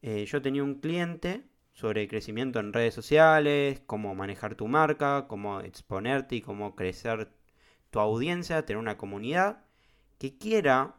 eh, 0.02 0.24
yo 0.26 0.42
tenía 0.42 0.64
un 0.64 0.80
cliente 0.80 1.44
sobre 1.72 2.08
crecimiento 2.08 2.58
en 2.58 2.72
redes 2.72 2.94
sociales, 2.94 3.80
cómo 3.86 4.16
manejar 4.16 4.56
tu 4.56 4.66
marca, 4.66 5.26
cómo 5.28 5.60
exponerte 5.60 6.34
y 6.34 6.40
cómo 6.40 6.74
crecer 6.74 7.30
tu 7.94 8.00
audiencia, 8.00 8.66
tener 8.66 8.80
una 8.80 8.98
comunidad 8.98 9.62
que 10.18 10.36
quiera 10.36 10.96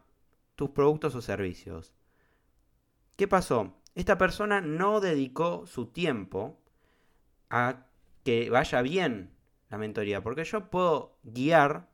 tus 0.54 0.70
productos 0.70 1.14
o 1.14 1.20
servicios. 1.20 1.92
¿Qué 3.16 3.28
pasó? 3.28 3.74
esta 3.94 4.16
persona 4.16 4.62
no 4.62 5.00
dedicó 5.00 5.66
su 5.66 5.86
tiempo 5.86 6.58
a 7.50 7.86
que 8.24 8.48
vaya 8.48 8.80
bien 8.80 9.34
la 9.68 9.76
mentoría, 9.76 10.22
porque 10.22 10.44
yo 10.44 10.70
puedo 10.70 11.18
guiar, 11.22 11.88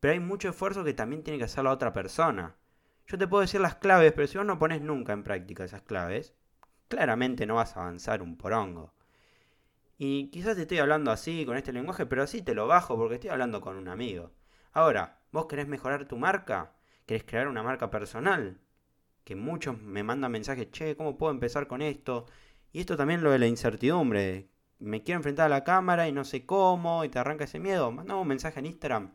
pero 0.00 0.12
hay 0.12 0.20
mucho 0.20 0.48
esfuerzo 0.48 0.82
que 0.82 0.94
también 0.94 1.22
tiene 1.22 1.38
que 1.38 1.44
hacer 1.44 1.62
la 1.62 1.72
otra 1.72 1.92
persona. 1.92 2.56
Yo 3.06 3.18
te 3.18 3.28
puedo 3.28 3.42
decir 3.42 3.60
las 3.60 3.76
claves, 3.76 4.12
pero 4.12 4.26
si 4.26 4.38
vos 4.38 4.46
no 4.46 4.58
pones 4.58 4.80
nunca 4.80 5.12
en 5.12 5.22
práctica 5.22 5.64
esas 5.64 5.82
claves, 5.82 6.34
claramente 6.88 7.46
no 7.46 7.56
vas 7.56 7.76
a 7.76 7.82
avanzar 7.82 8.22
un 8.22 8.36
porongo. 8.36 8.94
Y 9.98 10.30
quizás 10.30 10.56
te 10.56 10.62
estoy 10.62 10.78
hablando 10.78 11.10
así, 11.10 11.44
con 11.44 11.56
este 11.56 11.72
lenguaje, 11.72 12.06
pero 12.06 12.22
así 12.22 12.40
te 12.42 12.54
lo 12.54 12.66
bajo 12.66 12.96
porque 12.96 13.16
estoy 13.16 13.30
hablando 13.30 13.60
con 13.60 13.76
un 13.76 13.88
amigo. 13.88 14.32
Ahora, 14.72 15.20
¿vos 15.32 15.46
querés 15.46 15.68
mejorar 15.68 16.06
tu 16.06 16.16
marca? 16.16 16.74
¿Querés 17.04 17.24
crear 17.24 17.48
una 17.48 17.62
marca 17.62 17.90
personal? 17.90 18.60
que 19.28 19.36
muchos 19.36 19.78
me 19.78 20.02
mandan 20.02 20.32
mensajes, 20.32 20.70
che, 20.70 20.96
¿cómo 20.96 21.18
puedo 21.18 21.30
empezar 21.30 21.66
con 21.66 21.82
esto? 21.82 22.24
Y 22.72 22.80
esto 22.80 22.96
también 22.96 23.22
lo 23.22 23.30
de 23.30 23.38
la 23.38 23.46
incertidumbre. 23.46 24.48
Me 24.78 25.02
quiero 25.02 25.18
enfrentar 25.18 25.44
a 25.44 25.48
la 25.50 25.64
cámara 25.64 26.08
y 26.08 26.12
no 26.12 26.24
sé 26.24 26.46
cómo, 26.46 27.04
y 27.04 27.10
te 27.10 27.18
arranca 27.18 27.44
ese 27.44 27.60
miedo. 27.60 27.92
Mandamos 27.92 28.22
un 28.22 28.28
mensaje 28.28 28.58
en 28.60 28.64
Instagram 28.64 29.12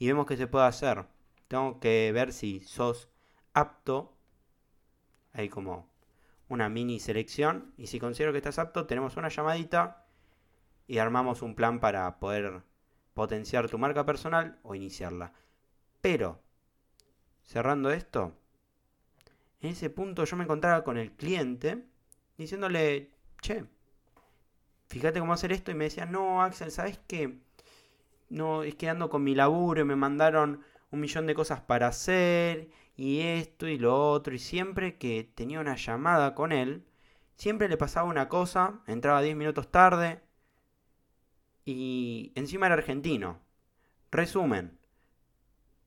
y 0.00 0.08
vemos 0.08 0.26
qué 0.26 0.36
se 0.36 0.48
puede 0.48 0.66
hacer. 0.66 1.06
Tengo 1.46 1.78
que 1.78 2.10
ver 2.12 2.32
si 2.32 2.58
sos 2.62 3.08
apto. 3.54 4.16
Hay 5.32 5.48
como 5.48 5.88
una 6.48 6.68
mini 6.68 6.98
selección. 6.98 7.72
Y 7.76 7.86
si 7.86 8.00
considero 8.00 8.32
que 8.32 8.38
estás 8.38 8.58
apto, 8.58 8.86
tenemos 8.88 9.16
una 9.16 9.28
llamadita 9.28 10.01
y 10.86 10.98
armamos 10.98 11.42
un 11.42 11.54
plan 11.54 11.80
para 11.80 12.18
poder 12.18 12.62
potenciar 13.14 13.68
tu 13.68 13.78
marca 13.78 14.06
personal 14.06 14.58
o 14.62 14.74
iniciarla. 14.74 15.32
Pero, 16.00 16.40
cerrando 17.42 17.90
esto, 17.90 18.34
en 19.60 19.70
ese 19.70 19.90
punto 19.90 20.24
yo 20.24 20.36
me 20.36 20.44
encontraba 20.44 20.84
con 20.84 20.98
el 20.98 21.12
cliente 21.12 21.84
diciéndole, 22.36 23.10
che, 23.40 23.64
fíjate 24.88 25.20
cómo 25.20 25.32
hacer 25.32 25.52
esto 25.52 25.70
y 25.70 25.74
me 25.74 25.84
decía, 25.84 26.06
no, 26.06 26.42
Axel, 26.42 26.70
¿sabes 26.70 26.98
qué? 27.06 27.38
No, 28.28 28.62
es 28.62 28.74
que 28.74 28.88
ando 28.88 29.10
con 29.10 29.22
mi 29.22 29.34
laburo 29.34 29.82
y 29.82 29.84
me 29.84 29.96
mandaron 29.96 30.62
un 30.90 31.00
millón 31.00 31.26
de 31.26 31.34
cosas 31.34 31.60
para 31.60 31.88
hacer 31.88 32.70
y 32.96 33.20
esto 33.20 33.68
y 33.68 33.78
lo 33.78 34.10
otro 34.10 34.34
y 34.34 34.38
siempre 34.38 34.98
que 34.98 35.30
tenía 35.34 35.60
una 35.60 35.76
llamada 35.76 36.34
con 36.34 36.52
él, 36.52 36.84
siempre 37.36 37.68
le 37.68 37.76
pasaba 37.76 38.08
una 38.08 38.28
cosa, 38.28 38.80
entraba 38.86 39.22
10 39.22 39.36
minutos 39.36 39.70
tarde 39.70 40.22
y 41.64 42.32
encima 42.34 42.66
era 42.66 42.74
argentino. 42.74 43.40
Resumen, 44.10 44.78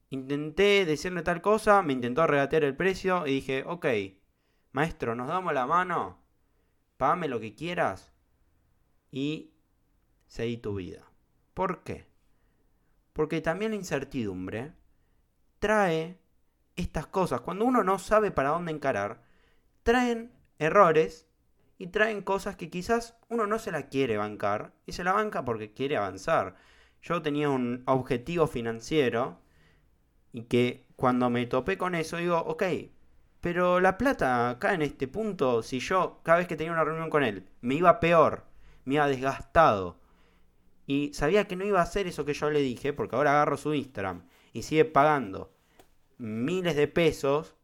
intenté 0.09 0.85
decirle 0.85 1.21
tal 1.21 1.41
cosa, 1.41 1.81
me 1.81 1.93
intentó 1.93 2.25
regatear 2.27 2.63
el 2.63 2.75
precio 2.75 3.27
y 3.27 3.35
dije, 3.35 3.63
ok, 3.65 3.85
maestro, 4.71 5.15
nos 5.15 5.27
damos 5.27 5.53
la 5.53 5.67
mano, 5.67 6.23
pagame 6.97 7.27
lo 7.27 7.39
que 7.39 7.55
quieras 7.55 8.13
y 9.11 9.53
seguí 10.27 10.57
tu 10.57 10.75
vida. 10.75 11.11
¿Por 11.53 11.83
qué? 11.83 12.07
Porque 13.13 13.41
también 13.41 13.71
la 13.71 13.77
incertidumbre 13.77 14.73
trae 15.59 16.19
estas 16.75 17.07
cosas. 17.07 17.41
Cuando 17.41 17.65
uno 17.65 17.83
no 17.83 17.99
sabe 17.99 18.31
para 18.31 18.49
dónde 18.49 18.71
encarar, 18.71 19.23
traen 19.83 20.33
errores 20.59 21.24
y 21.77 21.87
traen 21.87 22.21
cosas 22.21 22.55
que 22.55 22.69
quizás 22.69 23.17
uno 23.29 23.47
no 23.47 23.59
se 23.59 23.71
la 23.71 23.89
quiere 23.89 24.17
bancar 24.17 24.73
y 24.85 24.93
se 24.93 25.03
la 25.03 25.13
banca 25.13 25.43
porque 25.43 25.73
quiere 25.73 25.97
avanzar. 25.97 26.55
Yo 27.01 27.21
tenía 27.21 27.49
un 27.49 27.83
objetivo 27.85 28.47
financiero 28.47 29.39
y 30.31 30.43
que 30.43 30.87
cuando 30.95 31.29
me 31.29 31.45
topé 31.45 31.77
con 31.77 31.95
eso 31.95 32.17
digo, 32.17 32.37
ok, 32.39 32.63
pero 33.41 33.79
la 33.79 33.97
plata 33.97 34.49
acá 34.49 34.73
en 34.73 34.81
este 34.81 35.07
punto, 35.07 35.61
si 35.61 35.79
yo 35.79 36.21
cada 36.23 36.39
vez 36.39 36.47
que 36.47 36.55
tenía 36.55 36.73
una 36.73 36.83
reunión 36.83 37.09
con 37.09 37.23
él 37.23 37.47
me 37.61 37.75
iba 37.75 37.99
peor, 37.99 38.45
me 38.85 38.95
iba 38.95 39.07
desgastado 39.07 39.99
y 40.87 41.11
sabía 41.13 41.47
que 41.47 41.55
no 41.55 41.65
iba 41.65 41.79
a 41.79 41.83
hacer 41.83 42.07
eso 42.07 42.25
que 42.25 42.33
yo 42.33 42.49
le 42.49 42.61
dije, 42.61 42.93
porque 42.93 43.15
ahora 43.15 43.31
agarro 43.31 43.57
su 43.57 43.73
Instagram 43.73 44.27
y 44.53 44.63
sigue 44.63 44.85
pagando 44.85 45.53
miles 46.17 46.75
de 46.75 46.87
pesos, 46.87 47.55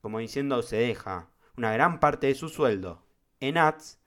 como 0.00 0.18
diciendo 0.18 0.62
se 0.62 0.76
deja 0.76 1.30
una 1.56 1.72
gran 1.72 2.00
parte 2.00 2.26
de 2.26 2.34
su 2.34 2.48
sueldo 2.48 3.02
en 3.42 3.58
ads, 3.58 3.98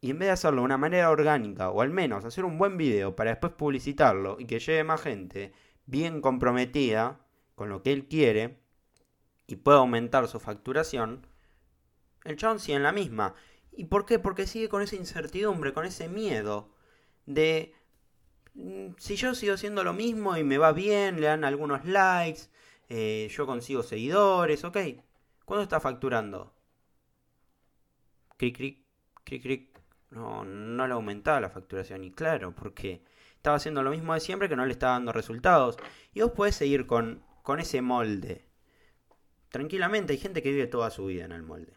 y 0.00 0.10
en 0.10 0.18
vez 0.18 0.28
de 0.28 0.32
hacerlo 0.32 0.62
de 0.62 0.66
una 0.66 0.78
manera 0.78 1.10
orgánica, 1.10 1.70
o 1.70 1.82
al 1.82 1.90
menos 1.90 2.24
hacer 2.24 2.44
un 2.44 2.56
buen 2.56 2.78
video 2.78 3.16
para 3.16 3.30
después 3.30 3.52
publicitarlo 3.52 4.36
y 4.38 4.46
que 4.46 4.60
llegue 4.60 4.84
más 4.84 5.02
gente, 5.02 5.52
bien 5.86 6.20
comprometida 6.20 7.20
con 7.54 7.68
lo 7.68 7.82
que 7.82 7.92
él 7.92 8.06
quiere 8.06 8.60
y 9.46 9.56
pueda 9.56 9.78
aumentar 9.78 10.28
su 10.28 10.40
facturación, 10.40 11.26
el 12.24 12.36
chabón 12.36 12.60
sigue 12.60 12.76
en 12.76 12.84
la 12.84 12.92
misma. 12.92 13.34
¿Y 13.72 13.86
por 13.86 14.06
qué? 14.06 14.18
Porque 14.18 14.46
sigue 14.46 14.68
con 14.68 14.82
esa 14.82 14.96
incertidumbre, 14.96 15.72
con 15.72 15.84
ese 15.84 16.08
miedo 16.08 16.70
de 17.26 17.74
mm, 18.54 18.92
si 18.98 19.16
yo 19.16 19.34
sigo 19.34 19.54
haciendo 19.54 19.84
lo 19.84 19.92
mismo 19.92 20.36
y 20.36 20.44
me 20.44 20.58
va 20.58 20.72
bien, 20.72 21.20
le 21.20 21.26
dan 21.26 21.44
algunos 21.44 21.84
likes, 21.84 22.42
eh, 22.88 23.28
yo 23.30 23.46
consigo 23.46 23.82
seguidores, 23.82 24.64
ok. 24.64 24.78
¿Cuándo 25.44 25.62
está 25.64 25.80
facturando? 25.80 26.54
Cric, 28.40 28.56
cric, 28.56 28.78
cric, 29.22 29.42
cric. 29.42 29.80
No, 30.12 30.46
no 30.46 30.86
le 30.86 30.94
aumentaba 30.94 31.42
la 31.42 31.50
facturación. 31.50 32.04
Y 32.04 32.10
claro, 32.10 32.54
porque 32.54 33.04
estaba 33.34 33.56
haciendo 33.58 33.82
lo 33.82 33.90
mismo 33.90 34.14
de 34.14 34.20
siempre 34.20 34.48
que 34.48 34.56
no 34.56 34.64
le 34.64 34.72
estaba 34.72 34.94
dando 34.94 35.12
resultados. 35.12 35.76
Y 36.14 36.22
vos 36.22 36.30
podés 36.30 36.56
seguir 36.56 36.86
con, 36.86 37.22
con 37.42 37.60
ese 37.60 37.82
molde. 37.82 38.46
Tranquilamente, 39.50 40.14
hay 40.14 40.18
gente 40.18 40.42
que 40.42 40.52
vive 40.52 40.66
toda 40.68 40.88
su 40.88 41.04
vida 41.04 41.26
en 41.26 41.32
el 41.32 41.42
molde. 41.42 41.76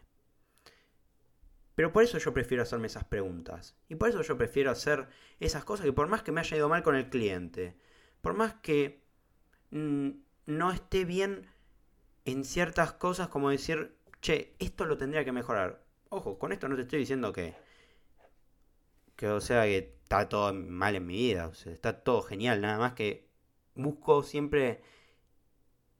Pero 1.74 1.92
por 1.92 2.02
eso 2.02 2.16
yo 2.16 2.32
prefiero 2.32 2.62
hacerme 2.62 2.86
esas 2.86 3.04
preguntas. 3.04 3.76
Y 3.90 3.96
por 3.96 4.08
eso 4.08 4.22
yo 4.22 4.38
prefiero 4.38 4.70
hacer 4.70 5.06
esas 5.40 5.66
cosas 5.66 5.84
que 5.84 5.92
por 5.92 6.08
más 6.08 6.22
que 6.22 6.32
me 6.32 6.40
haya 6.40 6.56
ido 6.56 6.70
mal 6.70 6.82
con 6.82 6.96
el 6.96 7.10
cliente, 7.10 7.76
por 8.22 8.32
más 8.32 8.54
que 8.54 9.04
mm, 9.70 10.08
no 10.46 10.72
esté 10.72 11.04
bien 11.04 11.46
en 12.24 12.42
ciertas 12.46 12.94
cosas 12.94 13.28
como 13.28 13.50
decir, 13.50 13.98
che, 14.22 14.56
esto 14.60 14.86
lo 14.86 14.96
tendría 14.96 15.26
que 15.26 15.32
mejorar. 15.32 15.83
Ojo, 16.10 16.38
con 16.38 16.52
esto 16.52 16.68
no 16.68 16.76
te 16.76 16.82
estoy 16.82 17.00
diciendo 17.00 17.32
que, 17.32 17.54
que 19.16 19.28
o 19.28 19.40
sea, 19.40 19.64
que 19.64 19.78
está 20.02 20.28
todo 20.28 20.52
mal 20.54 20.94
en 20.94 21.06
mi 21.06 21.14
vida, 21.14 21.48
o 21.48 21.54
sea, 21.54 21.72
está 21.72 22.02
todo 22.02 22.22
genial, 22.22 22.60
nada 22.60 22.78
más 22.78 22.92
que 22.94 23.28
busco 23.74 24.22
siempre 24.22 24.82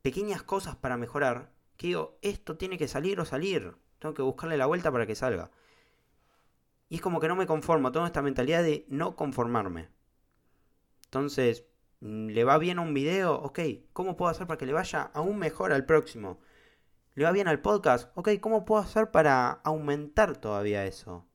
pequeñas 0.02 0.42
cosas 0.42 0.76
para 0.76 0.96
mejorar, 0.96 1.50
que 1.76 1.88
digo, 1.88 2.18
esto 2.22 2.56
tiene 2.56 2.78
que 2.78 2.88
salir 2.88 3.18
o 3.20 3.24
salir, 3.24 3.74
tengo 3.98 4.14
que 4.14 4.22
buscarle 4.22 4.56
la 4.56 4.66
vuelta 4.66 4.92
para 4.92 5.06
que 5.06 5.14
salga. 5.14 5.50
Y 6.88 6.96
es 6.96 7.00
como 7.00 7.20
que 7.20 7.28
no 7.28 7.36
me 7.36 7.46
conformo, 7.46 7.90
tengo 7.90 8.06
esta 8.06 8.22
mentalidad 8.22 8.62
de 8.62 8.84
no 8.88 9.16
conformarme. 9.16 9.88
Entonces, 11.06 11.64
¿le 12.00 12.44
va 12.44 12.58
bien 12.58 12.78
a 12.78 12.82
un 12.82 12.92
video? 12.92 13.34
Ok, 13.34 13.60
¿cómo 13.92 14.16
puedo 14.16 14.30
hacer 14.30 14.46
para 14.46 14.58
que 14.58 14.66
le 14.66 14.72
vaya 14.72 15.10
aún 15.14 15.38
mejor 15.38 15.72
al 15.72 15.86
próximo? 15.86 16.40
¿Le 17.14 17.24
va 17.24 17.32
bien 17.32 17.48
al 17.48 17.60
podcast? 17.60 18.10
Ok, 18.16 18.28
¿cómo 18.40 18.64
puedo 18.64 18.82
hacer 18.82 19.10
para 19.10 19.50
aumentar 19.50 20.36
todavía 20.36 20.84
eso? 20.84 21.26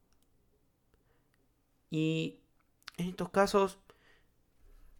Y 1.89 2.39
en 2.97 3.07
estos 3.09 3.29
casos, 3.29 3.79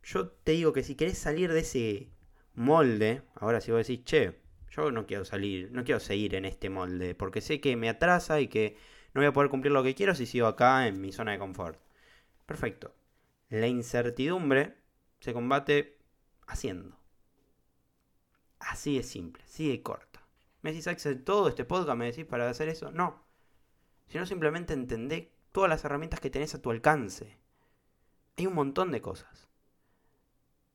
yo 0.04 0.30
te 0.30 0.54
digo 0.54 0.74
que 0.74 0.84
si 0.84 0.96
querés 0.96 1.18
salir 1.18 1.52
de 1.52 1.60
ese 1.60 2.10
molde, 2.56 3.24
ahora 3.36 3.62
si 3.62 3.72
vos 3.72 3.86
decís, 3.86 4.06
che, 4.06 4.40
yo 4.72 4.92
no 4.92 5.06
quiero 5.06 5.26
salir, 5.26 5.72
no 5.72 5.84
quiero 5.84 6.00
seguir 6.00 6.36
en 6.36 6.46
este 6.46 6.70
molde, 6.70 7.16
porque 7.16 7.42
sé 7.42 7.60
que 7.62 7.76
me 7.76 7.90
atrasa 7.90 8.40
y 8.40 8.48
que 8.48 8.78
no 9.14 9.22
voy 9.22 9.28
a 9.28 9.34
poder 9.34 9.50
cumplir 9.50 9.74
lo 9.74 9.84
que 9.84 9.96
quiero 9.96 10.16
si 10.16 10.26
sigo 10.26 10.48
acá 10.48 10.88
en 10.88 11.02
mi 11.02 11.12
zona 11.12 11.34
de 11.34 11.40
confort. 11.40 11.80
Perfecto. 12.46 12.94
La 13.50 13.68
incertidumbre 13.68 14.76
se 15.20 15.34
combate 15.34 15.98
haciendo. 16.48 16.98
Así 18.60 18.98
de 18.98 19.04
simple, 19.04 19.44
así 19.44 19.70
de 19.70 19.82
corta. 19.82 20.09
¿Me 20.62 20.74
decís, 20.74 21.24
todo 21.24 21.48
este 21.48 21.66
podcast 21.66 21.98
me 21.98 22.06
decís 22.06 22.26
para 22.26 22.50
hacer 22.50 22.70
eso? 22.70 22.92
No. 22.92 23.24
Sino 24.08 24.26
simplemente 24.26 24.74
entender 24.74 25.32
todas 25.52 25.70
las 25.70 25.84
herramientas 25.86 26.20
que 26.20 26.30
tenés 26.30 26.54
a 26.56 26.62
tu 26.62 26.72
alcance. 26.72 27.38
Hay 28.38 28.48
un 28.48 28.56
montón 28.56 28.92
de 28.92 29.02
cosas. 29.02 29.48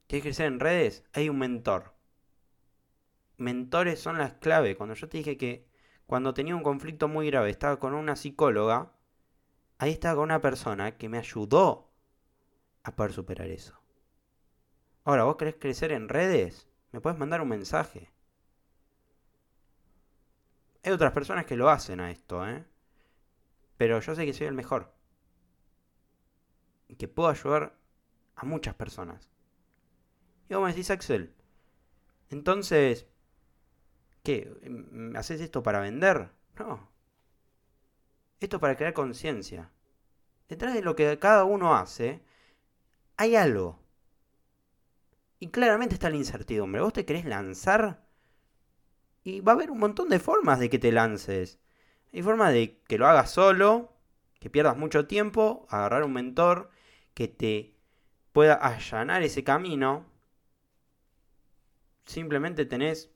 ¿Quieres 0.06 0.24
crecer 0.24 0.46
en 0.46 0.60
redes? 0.60 1.04
Hay 1.12 1.28
un 1.28 1.38
mentor. 1.38 1.94
Mentores 3.36 4.00
son 4.00 4.18
las 4.18 4.34
clave. 4.34 4.76
Cuando 4.76 4.94
yo 4.94 5.08
te 5.08 5.18
dije 5.18 5.36
que 5.36 5.66
cuando 6.06 6.34
tenía 6.34 6.54
un 6.54 6.62
conflicto 6.62 7.08
muy 7.08 7.26
grave 7.26 7.50
estaba 7.50 7.78
con 7.78 7.94
una 7.94 8.16
psicóloga, 8.16 8.92
ahí 9.78 9.90
estaba 9.90 10.16
con 10.16 10.24
una 10.24 10.40
persona 10.40 10.96
que 10.96 11.08
me 11.08 11.18
ayudó 11.18 11.90
a 12.82 12.94
poder 12.94 13.12
superar 13.12 13.48
eso. 13.48 13.78
Ahora, 15.04 15.24
¿vos 15.24 15.36
querés 15.36 15.56
crecer 15.58 15.92
en 15.92 16.08
redes? 16.08 16.68
Me 16.92 17.00
puedes 17.00 17.18
mandar 17.18 17.40
un 17.40 17.48
mensaje. 17.48 18.13
Hay 20.84 20.92
otras 20.92 21.12
personas 21.12 21.46
que 21.46 21.56
lo 21.56 21.70
hacen 21.70 21.98
a 22.00 22.10
esto, 22.10 22.46
¿eh? 22.46 22.62
Pero 23.78 24.00
yo 24.00 24.14
sé 24.14 24.26
que 24.26 24.34
soy 24.34 24.46
el 24.46 24.54
mejor. 24.54 24.92
Y 26.88 26.96
que 26.96 27.08
puedo 27.08 27.30
ayudar 27.30 27.74
a 28.36 28.44
muchas 28.44 28.74
personas. 28.74 29.30
Y 30.48 30.54
vos 30.54 30.62
me 30.62 30.68
decís, 30.68 30.90
Axel, 30.90 31.34
entonces, 32.28 33.06
¿qué? 34.22 34.52
¿Haces 35.16 35.40
esto 35.40 35.62
para 35.62 35.80
vender? 35.80 36.30
No. 36.58 36.90
Esto 38.40 38.60
para 38.60 38.76
crear 38.76 38.92
conciencia. 38.92 39.70
Detrás 40.48 40.74
de 40.74 40.82
lo 40.82 40.94
que 40.94 41.18
cada 41.18 41.44
uno 41.44 41.74
hace, 41.74 42.22
hay 43.16 43.36
algo. 43.36 43.80
Y 45.38 45.48
claramente 45.48 45.94
está 45.94 46.10
la 46.10 46.16
incertidumbre. 46.16 46.82
Vos 46.82 46.92
te 46.92 47.06
querés 47.06 47.24
lanzar 47.24 48.03
y 49.24 49.40
va 49.40 49.52
a 49.52 49.54
haber 49.54 49.70
un 49.70 49.78
montón 49.78 50.10
de 50.10 50.20
formas 50.20 50.60
de 50.60 50.70
que 50.70 50.78
te 50.78 50.92
lances. 50.92 51.58
Hay 52.12 52.22
formas 52.22 52.52
de 52.52 52.78
que 52.86 52.98
lo 52.98 53.08
hagas 53.08 53.30
solo, 53.30 53.92
que 54.38 54.50
pierdas 54.50 54.76
mucho 54.76 55.06
tiempo, 55.06 55.66
agarrar 55.70 56.04
un 56.04 56.12
mentor 56.12 56.70
que 57.14 57.26
te 57.28 57.74
pueda 58.32 58.54
allanar 58.54 59.22
ese 59.22 59.42
camino. 59.42 60.04
Simplemente 62.04 62.66
tenés 62.66 63.10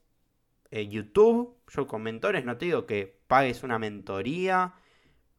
eh, 0.71 0.87
YouTube. 0.87 1.55
Yo 1.67 1.87
con 1.87 2.01
mentores 2.01 2.43
no 2.43 2.57
te 2.57 2.65
digo 2.65 2.87
que 2.87 3.19
pagues 3.27 3.63
una 3.63 3.77
mentoría. 3.77 4.73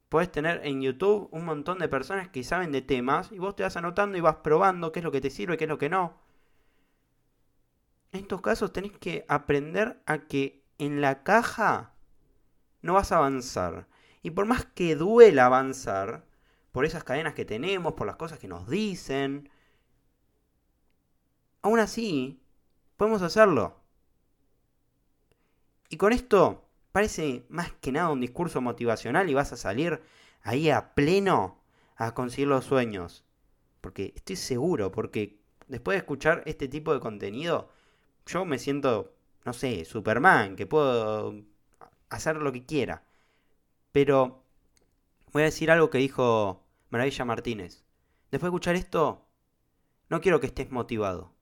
Puedes 0.09 0.31
tener 0.31 0.65
en 0.65 0.83
YouTube 0.83 1.29
un 1.33 1.45
montón 1.45 1.79
de 1.79 1.89
personas 1.89 2.29
que 2.29 2.45
saben 2.45 2.73
de 2.73 2.83
temas 2.83 3.33
y 3.33 3.39
vos 3.39 3.57
te 3.57 3.65
vas 3.65 3.77
anotando 3.77 4.17
y 4.17 4.21
vas 4.21 4.37
probando 4.37 4.93
qué 4.93 5.01
es 5.01 5.05
lo 5.05 5.13
que 5.13 5.21
te 5.21 5.31
sirve, 5.31 5.57
qué 5.57 5.65
es 5.65 5.71
lo 5.71 5.79
que 5.79 5.89
no. 5.89 6.15
En 8.13 8.21
estos 8.21 8.41
casos 8.41 8.73
tenés 8.73 8.93
que 8.99 9.25
aprender 9.29 10.01
a 10.07 10.27
que 10.27 10.60
en 10.81 11.01
la 11.01 11.23
caja 11.23 11.95
no 12.83 12.95
vas 12.95 13.13
a 13.13 13.19
avanzar. 13.19 13.87
Y 14.23 14.31
por 14.31 14.47
más 14.47 14.65
que 14.65 14.97
duela 14.97 15.47
avanzar, 15.47 16.27
por 16.73 16.85
esas 16.85 17.05
cadenas 17.05 17.35
que 17.35 17.45
tenemos, 17.45 17.95
por 17.95 18.07
las 18.07 18.17
cosas 18.17 18.39
que 18.39 18.49
nos 18.49 18.69
dicen, 18.69 19.51
aún 21.63 21.79
así, 21.79 22.43
podemos 22.97 23.23
hacerlo. 23.23 23.81
Y 25.89 25.97
con 25.97 26.13
esto 26.13 26.69
parece 26.93 27.45
más 27.49 27.73
que 27.73 27.93
nada 27.93 28.11
un 28.11 28.21
discurso 28.21 28.61
motivacional 28.61 29.29
y 29.29 29.35
vas 29.35 29.53
a 29.53 29.57
salir 29.57 30.01
ahí 30.43 30.71
a 30.71 30.95
pleno 30.95 31.63
a 31.97 32.15
conseguir 32.15 32.49
los 32.49 32.65
sueños. 32.65 33.25
Porque 33.81 34.13
estoy 34.17 34.37
seguro, 34.37 34.91
porque 34.91 35.41
después 35.69 35.95
de 35.95 35.99
escuchar 35.99 36.43
este 36.47 36.69
tipo 36.69 36.95
de 36.95 37.01
contenido, 37.01 37.71
yo 38.27 38.45
me 38.45 38.59
siento, 38.59 39.15
no 39.45 39.53
sé, 39.53 39.85
Superman, 39.85 40.57
que 40.57 40.67
puedo 40.67 41.35
hacer 42.09 42.37
lo 42.37 42.53
que 42.53 42.67
quiera. 42.67 43.05
Pero 43.93 44.45
voy 45.33 45.43
a 45.43 45.47
decir 45.47 45.71
algo 45.71 45.91
que 45.91 45.99
dijo 45.99 46.67
Maravilla 46.91 47.25
Martínez. 47.25 47.85
Después 48.31 48.43
de 48.43 48.49
escuchar 48.49 48.77
esto, 48.77 49.27
no 50.09 50.21
quiero 50.21 50.41
que 50.41 50.47
estés 50.47 50.71
motivado. 50.71 51.35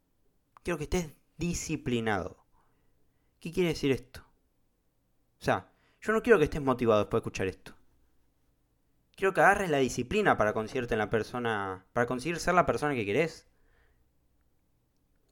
Quiero 0.62 0.78
que 0.78 0.84
estés 0.84 1.12
disciplinado. 1.36 2.44
¿Qué 3.40 3.52
quiere 3.52 3.70
decir 3.70 3.92
esto? 3.92 4.20
O 5.40 5.44
sea, 5.44 5.70
yo 6.00 6.12
no 6.12 6.22
quiero 6.22 6.38
que 6.38 6.44
estés 6.44 6.62
motivado 6.62 7.00
después 7.00 7.20
de 7.20 7.22
escuchar 7.22 7.46
esto. 7.46 7.74
Quiero 9.16 9.34
que 9.34 9.40
agarres 9.40 9.70
la 9.70 9.78
disciplina 9.78 10.36
para 10.36 10.52
conseguirte 10.52 10.94
en 10.94 10.98
la 10.98 11.10
persona. 11.10 11.84
para 11.92 12.06
conseguir 12.06 12.38
ser 12.38 12.54
la 12.54 12.66
persona 12.66 12.94
que 12.94 13.04
querés. 13.04 13.48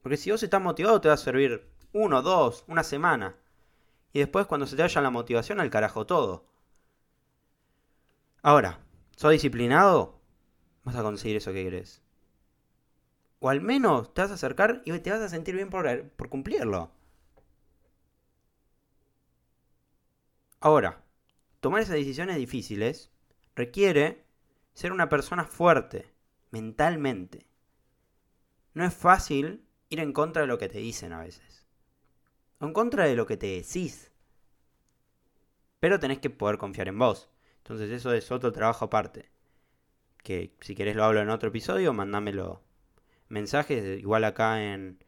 Porque 0.02 0.16
si 0.16 0.30
vos 0.30 0.42
estás 0.42 0.62
motivado 0.62 1.00
te 1.00 1.08
va 1.08 1.14
a 1.14 1.18
servir 1.18 1.68
uno, 1.96 2.22
dos, 2.22 2.64
una 2.68 2.84
semana. 2.84 3.36
Y 4.12 4.20
después 4.20 4.46
cuando 4.46 4.66
se 4.66 4.76
te 4.76 4.82
vaya 4.82 5.00
la 5.00 5.10
motivación 5.10 5.60
al 5.60 5.70
carajo 5.70 6.06
todo. 6.06 6.44
Ahora, 8.42 8.80
¿sos 9.16 9.32
disciplinado? 9.32 10.20
Vas 10.84 10.96
a 10.96 11.02
conseguir 11.02 11.36
eso 11.36 11.52
que 11.52 11.64
querés. 11.64 12.02
O 13.40 13.48
al 13.48 13.60
menos 13.60 14.12
te 14.14 14.22
vas 14.22 14.30
a 14.30 14.34
acercar 14.34 14.82
y 14.84 14.98
te 14.98 15.10
vas 15.10 15.20
a 15.20 15.28
sentir 15.28 15.54
bien 15.54 15.70
por, 15.70 16.10
por 16.10 16.28
cumplirlo. 16.28 16.90
Ahora, 20.60 21.02
tomar 21.60 21.82
esas 21.82 21.96
decisiones 21.96 22.36
difíciles 22.36 23.10
requiere 23.54 24.24
ser 24.74 24.92
una 24.92 25.08
persona 25.08 25.44
fuerte, 25.44 26.12
mentalmente. 26.50 27.46
No 28.74 28.84
es 28.84 28.94
fácil 28.94 29.66
ir 29.88 30.00
en 30.00 30.12
contra 30.12 30.42
de 30.42 30.48
lo 30.48 30.58
que 30.58 30.68
te 30.68 30.78
dicen 30.78 31.12
a 31.12 31.20
veces. 31.20 31.55
En 32.60 32.72
contra 32.72 33.04
de 33.04 33.16
lo 33.16 33.26
que 33.26 33.36
te 33.36 33.46
decís. 33.46 34.10
Pero 35.80 36.00
tenés 36.00 36.18
que 36.18 36.30
poder 36.30 36.58
confiar 36.58 36.88
en 36.88 36.98
vos. 36.98 37.28
Entonces 37.58 37.90
eso 37.90 38.12
es 38.12 38.30
otro 38.30 38.52
trabajo 38.52 38.86
aparte. 38.86 39.30
Que 40.22 40.54
si 40.60 40.74
querés 40.74 40.96
lo 40.96 41.04
hablo 41.04 41.20
en 41.20 41.30
otro 41.30 41.48
episodio, 41.50 41.92
mandámelo 41.92 42.62
mensajes. 43.28 43.98
Igual 43.98 44.24
acá 44.24 44.62
en, 44.62 44.98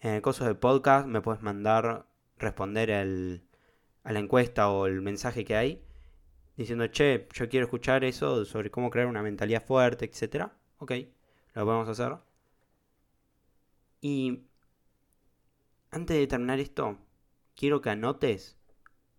en 0.00 0.14
el 0.14 0.22
coso 0.22 0.44
de 0.44 0.54
podcast 0.54 1.06
me 1.06 1.20
puedes 1.22 1.42
mandar, 1.42 2.06
responder 2.38 2.90
el, 2.90 3.44
a 4.04 4.12
la 4.12 4.18
encuesta 4.18 4.70
o 4.70 4.86
el 4.86 5.00
mensaje 5.02 5.44
que 5.44 5.56
hay. 5.56 5.84
Diciendo, 6.56 6.86
che, 6.88 7.28
yo 7.32 7.48
quiero 7.48 7.66
escuchar 7.66 8.04
eso 8.04 8.44
sobre 8.44 8.70
cómo 8.70 8.90
crear 8.90 9.06
una 9.06 9.22
mentalidad 9.22 9.64
fuerte, 9.64 10.04
etc. 10.04 10.50
Ok, 10.78 10.92
lo 11.54 11.64
podemos 11.64 11.88
hacer. 11.88 12.16
Y 14.00 14.42
antes 15.92 16.16
de 16.16 16.26
terminar 16.26 16.58
esto, 16.58 16.98
quiero 17.54 17.80
que 17.80 17.90
anotes 17.90 18.56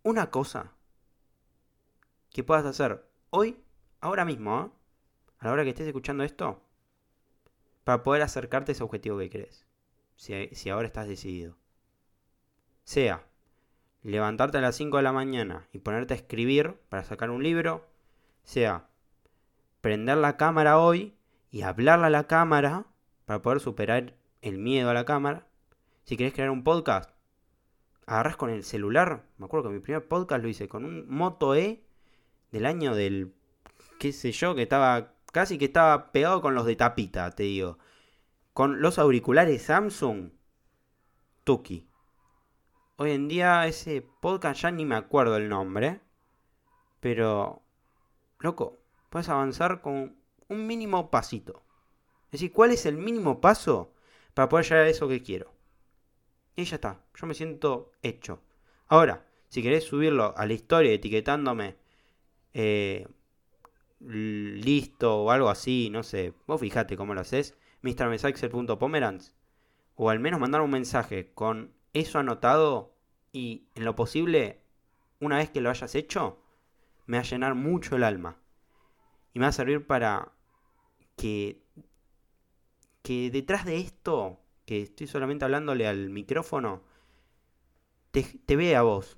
una 0.01 0.31
cosa 0.31 0.73
que 2.31 2.43
puedas 2.43 2.65
hacer 2.65 3.07
hoy, 3.29 3.63
ahora 4.01 4.25
mismo, 4.25 4.59
¿eh? 4.59 4.69
a 5.39 5.45
la 5.45 5.53
hora 5.53 5.63
que 5.63 5.69
estés 5.69 5.87
escuchando 5.87 6.23
esto, 6.23 6.61
para 7.83 8.03
poder 8.03 8.23
acercarte 8.23 8.71
a 8.71 8.73
ese 8.73 8.83
objetivo 8.83 9.19
que 9.19 9.29
querés. 9.29 9.65
Si, 10.15 10.49
si 10.53 10.69
ahora 10.69 10.87
estás 10.87 11.07
decidido. 11.07 11.55
Sea 12.83 13.25
levantarte 14.01 14.57
a 14.57 14.61
las 14.61 14.75
5 14.75 14.97
de 14.97 15.03
la 15.03 15.13
mañana 15.13 15.67
y 15.71 15.79
ponerte 15.79 16.13
a 16.13 16.17
escribir 16.17 16.75
para 16.89 17.03
sacar 17.03 17.29
un 17.29 17.41
libro, 17.41 17.87
sea 18.43 18.89
prender 19.79 20.17
la 20.17 20.37
cámara 20.37 20.77
hoy 20.77 21.15
y 21.51 21.61
hablarle 21.61 22.07
a 22.07 22.09
la 22.09 22.27
cámara 22.27 22.85
para 23.25 23.41
poder 23.41 23.59
superar 23.59 24.13
el 24.41 24.57
miedo 24.57 24.89
a 24.89 24.93
la 24.93 25.05
cámara. 25.05 25.47
Si 26.03 26.17
querés 26.17 26.33
crear 26.33 26.49
un 26.49 26.63
podcast, 26.65 27.09
agarras 28.05 28.35
con 28.35 28.49
el 28.49 28.63
celular. 28.63 29.25
Me 29.37 29.45
acuerdo 29.45 29.69
que 29.69 29.75
mi 29.75 29.79
primer 29.79 30.05
podcast 30.07 30.43
lo 30.43 30.49
hice 30.49 30.67
con 30.67 30.83
un 30.83 31.07
Moto 31.07 31.55
E 31.55 31.85
del 32.51 32.65
año 32.65 32.93
del, 32.93 33.33
qué 33.99 34.11
sé 34.11 34.33
yo, 34.33 34.53
que 34.53 34.63
estaba 34.63 35.13
casi 35.31 35.57
que 35.57 35.65
estaba 35.65 36.11
pegado 36.11 36.41
con 36.41 36.55
los 36.55 36.65
de 36.65 36.75
tapita, 36.75 37.31
te 37.31 37.43
digo. 37.43 37.77
Con 38.53 38.81
los 38.81 38.99
auriculares 38.99 39.63
Samsung, 39.63 40.31
Tuki. 41.45 41.87
Hoy 42.97 43.11
en 43.11 43.27
día 43.29 43.65
ese 43.65 44.05
podcast 44.21 44.61
ya 44.61 44.71
ni 44.71 44.85
me 44.85 44.95
acuerdo 44.95 45.37
el 45.37 45.47
nombre. 45.47 46.01
Pero, 46.99 47.63
loco, 48.39 48.77
puedes 49.09 49.29
avanzar 49.29 49.81
con 49.81 50.17
un 50.49 50.67
mínimo 50.67 51.09
pasito. 51.09 51.63
Es 52.25 52.33
decir, 52.33 52.51
¿cuál 52.51 52.71
es 52.71 52.85
el 52.85 52.97
mínimo 52.97 53.39
paso 53.39 53.93
para 54.33 54.49
poder 54.49 54.65
llegar 54.65 54.85
a 54.85 54.89
eso 54.89 55.07
que 55.07 55.23
quiero? 55.23 55.62
Y 56.55 56.65
ya 56.65 56.75
está, 56.75 57.03
yo 57.15 57.27
me 57.27 57.33
siento 57.33 57.91
hecho. 58.01 58.41
Ahora, 58.87 59.25
si 59.49 59.61
querés 59.61 59.85
subirlo 59.85 60.35
a 60.37 60.45
la 60.45 60.53
historia 60.53 60.91
etiquetándome 60.91 61.75
eh, 62.53 63.07
listo 63.99 65.23
o 65.23 65.31
algo 65.31 65.49
así, 65.49 65.89
no 65.89 66.03
sé, 66.03 66.33
vos 66.47 66.59
fijate 66.59 66.97
cómo 66.97 67.13
lo 67.13 67.21
haces, 67.21 67.57
mrmesaxel.pomerans. 67.81 69.33
O 69.95 70.09
al 70.09 70.19
menos 70.19 70.39
mandar 70.39 70.61
un 70.61 70.71
mensaje 70.71 71.31
con 71.33 71.73
eso 71.93 72.19
anotado 72.19 72.93
y 73.31 73.67
en 73.75 73.85
lo 73.85 73.95
posible, 73.95 74.61
una 75.19 75.37
vez 75.37 75.49
que 75.49 75.61
lo 75.61 75.69
hayas 75.69 75.95
hecho, 75.95 76.39
me 77.05 77.17
va 77.17 77.21
a 77.21 77.25
llenar 77.25 77.55
mucho 77.55 77.95
el 77.95 78.03
alma. 78.03 78.37
Y 79.33 79.39
me 79.39 79.45
va 79.45 79.49
a 79.49 79.53
servir 79.53 79.85
para 79.85 80.31
que, 81.15 81.63
que 83.01 83.31
detrás 83.31 83.65
de 83.65 83.77
esto, 83.77 84.39
que 84.65 84.81
estoy 84.81 85.07
solamente 85.07 85.45
hablándole 85.45 85.87
al 85.87 86.09
micrófono, 86.09 86.83
te, 88.11 88.55
vea 88.55 88.79
a 88.79 88.83
vos 88.83 89.17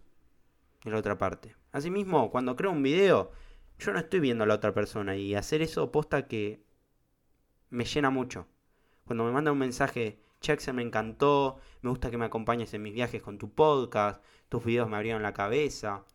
en 0.84 0.92
la 0.92 1.00
otra 1.00 1.18
parte. 1.18 1.56
Asimismo, 1.72 2.32
cuando 2.32 2.56
creo 2.56 2.72
un 2.72 2.84
video, 2.84 3.32
yo 3.78 3.92
no 3.92 4.00
estoy 4.00 4.22
viendo 4.22 4.44
a 4.44 4.48
la 4.48 4.56
otra 4.56 4.74
persona 4.74 5.18
y 5.18 5.36
hacer 5.36 5.62
eso 5.62 5.92
posta 5.92 6.28
que 6.28 6.64
me 7.70 7.84
llena 7.86 8.10
mucho. 8.10 8.48
Cuando 9.06 9.26
me 9.26 9.32
manda 9.32 9.52
un 9.52 9.58
mensaje, 9.58 10.20
Jackson 10.42 10.78
me 10.78 10.82
encantó, 10.82 11.58
me 11.82 11.90
gusta 11.90 12.10
que 12.10 12.18
me 12.18 12.26
acompañes 12.26 12.74
en 12.74 12.84
mis 12.84 12.94
viajes 12.94 13.22
con 13.22 13.38
tu 13.38 13.54
podcast, 13.54 14.24
tus 14.50 14.64
videos 14.64 14.90
me 14.90 14.96
abrieron 14.96 15.22
la 15.22 15.34
cabeza. 15.34 16.06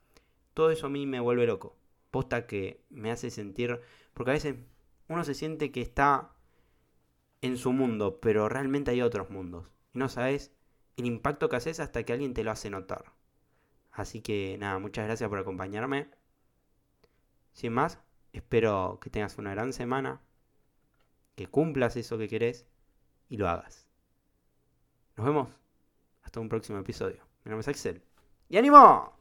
Todo 0.55 0.71
eso 0.71 0.87
a 0.87 0.91
mí 0.91 1.07
me 1.07 1.21
vuelve 1.21 1.47
loco. 1.47 1.77
Posta 2.11 2.47
que 2.47 2.83
me 2.89 3.11
hace 3.11 3.31
sentir, 3.31 3.81
porque 4.15 4.31
a 4.31 4.35
veces 4.35 4.57
uno 5.09 5.25
se 5.25 5.35
siente 5.35 5.71
que 5.71 5.83
está 5.83 6.33
en 7.43 7.57
su 7.57 7.73
mundo, 7.73 8.21
pero 8.21 8.49
realmente 8.49 8.91
hay 8.91 9.03
otros 9.03 9.31
mundos. 9.31 9.67
Y 9.93 9.99
no 9.99 10.09
sabes 10.09 10.53
el 10.97 11.07
impacto 11.07 11.49
que 11.49 11.57
haces 11.57 11.81
hasta 11.81 12.03
que 12.05 12.13
alguien 12.13 12.35
te 12.35 12.45
lo 12.45 12.51
hace 12.51 12.71
notar. 12.71 13.13
Así 13.91 14.21
que 14.21 14.57
nada, 14.59 14.79
muchas 14.79 15.07
gracias 15.07 15.29
por 15.29 15.39
acompañarme. 15.39 16.11
Sin 17.53 17.73
más, 17.73 17.99
espero 18.33 18.99
que 19.01 19.11
tengas 19.11 19.39
una 19.39 19.51
gran 19.51 19.73
semana, 19.73 20.21
que 21.35 21.47
cumplas 21.47 21.97
eso 21.97 22.19
que 22.19 22.29
querés 22.29 22.67
y 23.29 23.37
lo 23.37 23.49
hagas. 23.49 23.89
Nos 25.17 25.27
vemos 25.27 25.49
hasta 26.23 26.41
un 26.41 26.49
próximo 26.49 26.79
episodio. 26.79 27.23
Mi 27.45 27.51
nombre 27.51 27.63
es 27.63 27.69
Axel. 27.69 28.03
¡Y 28.49 28.59
ánimo! 28.59 29.19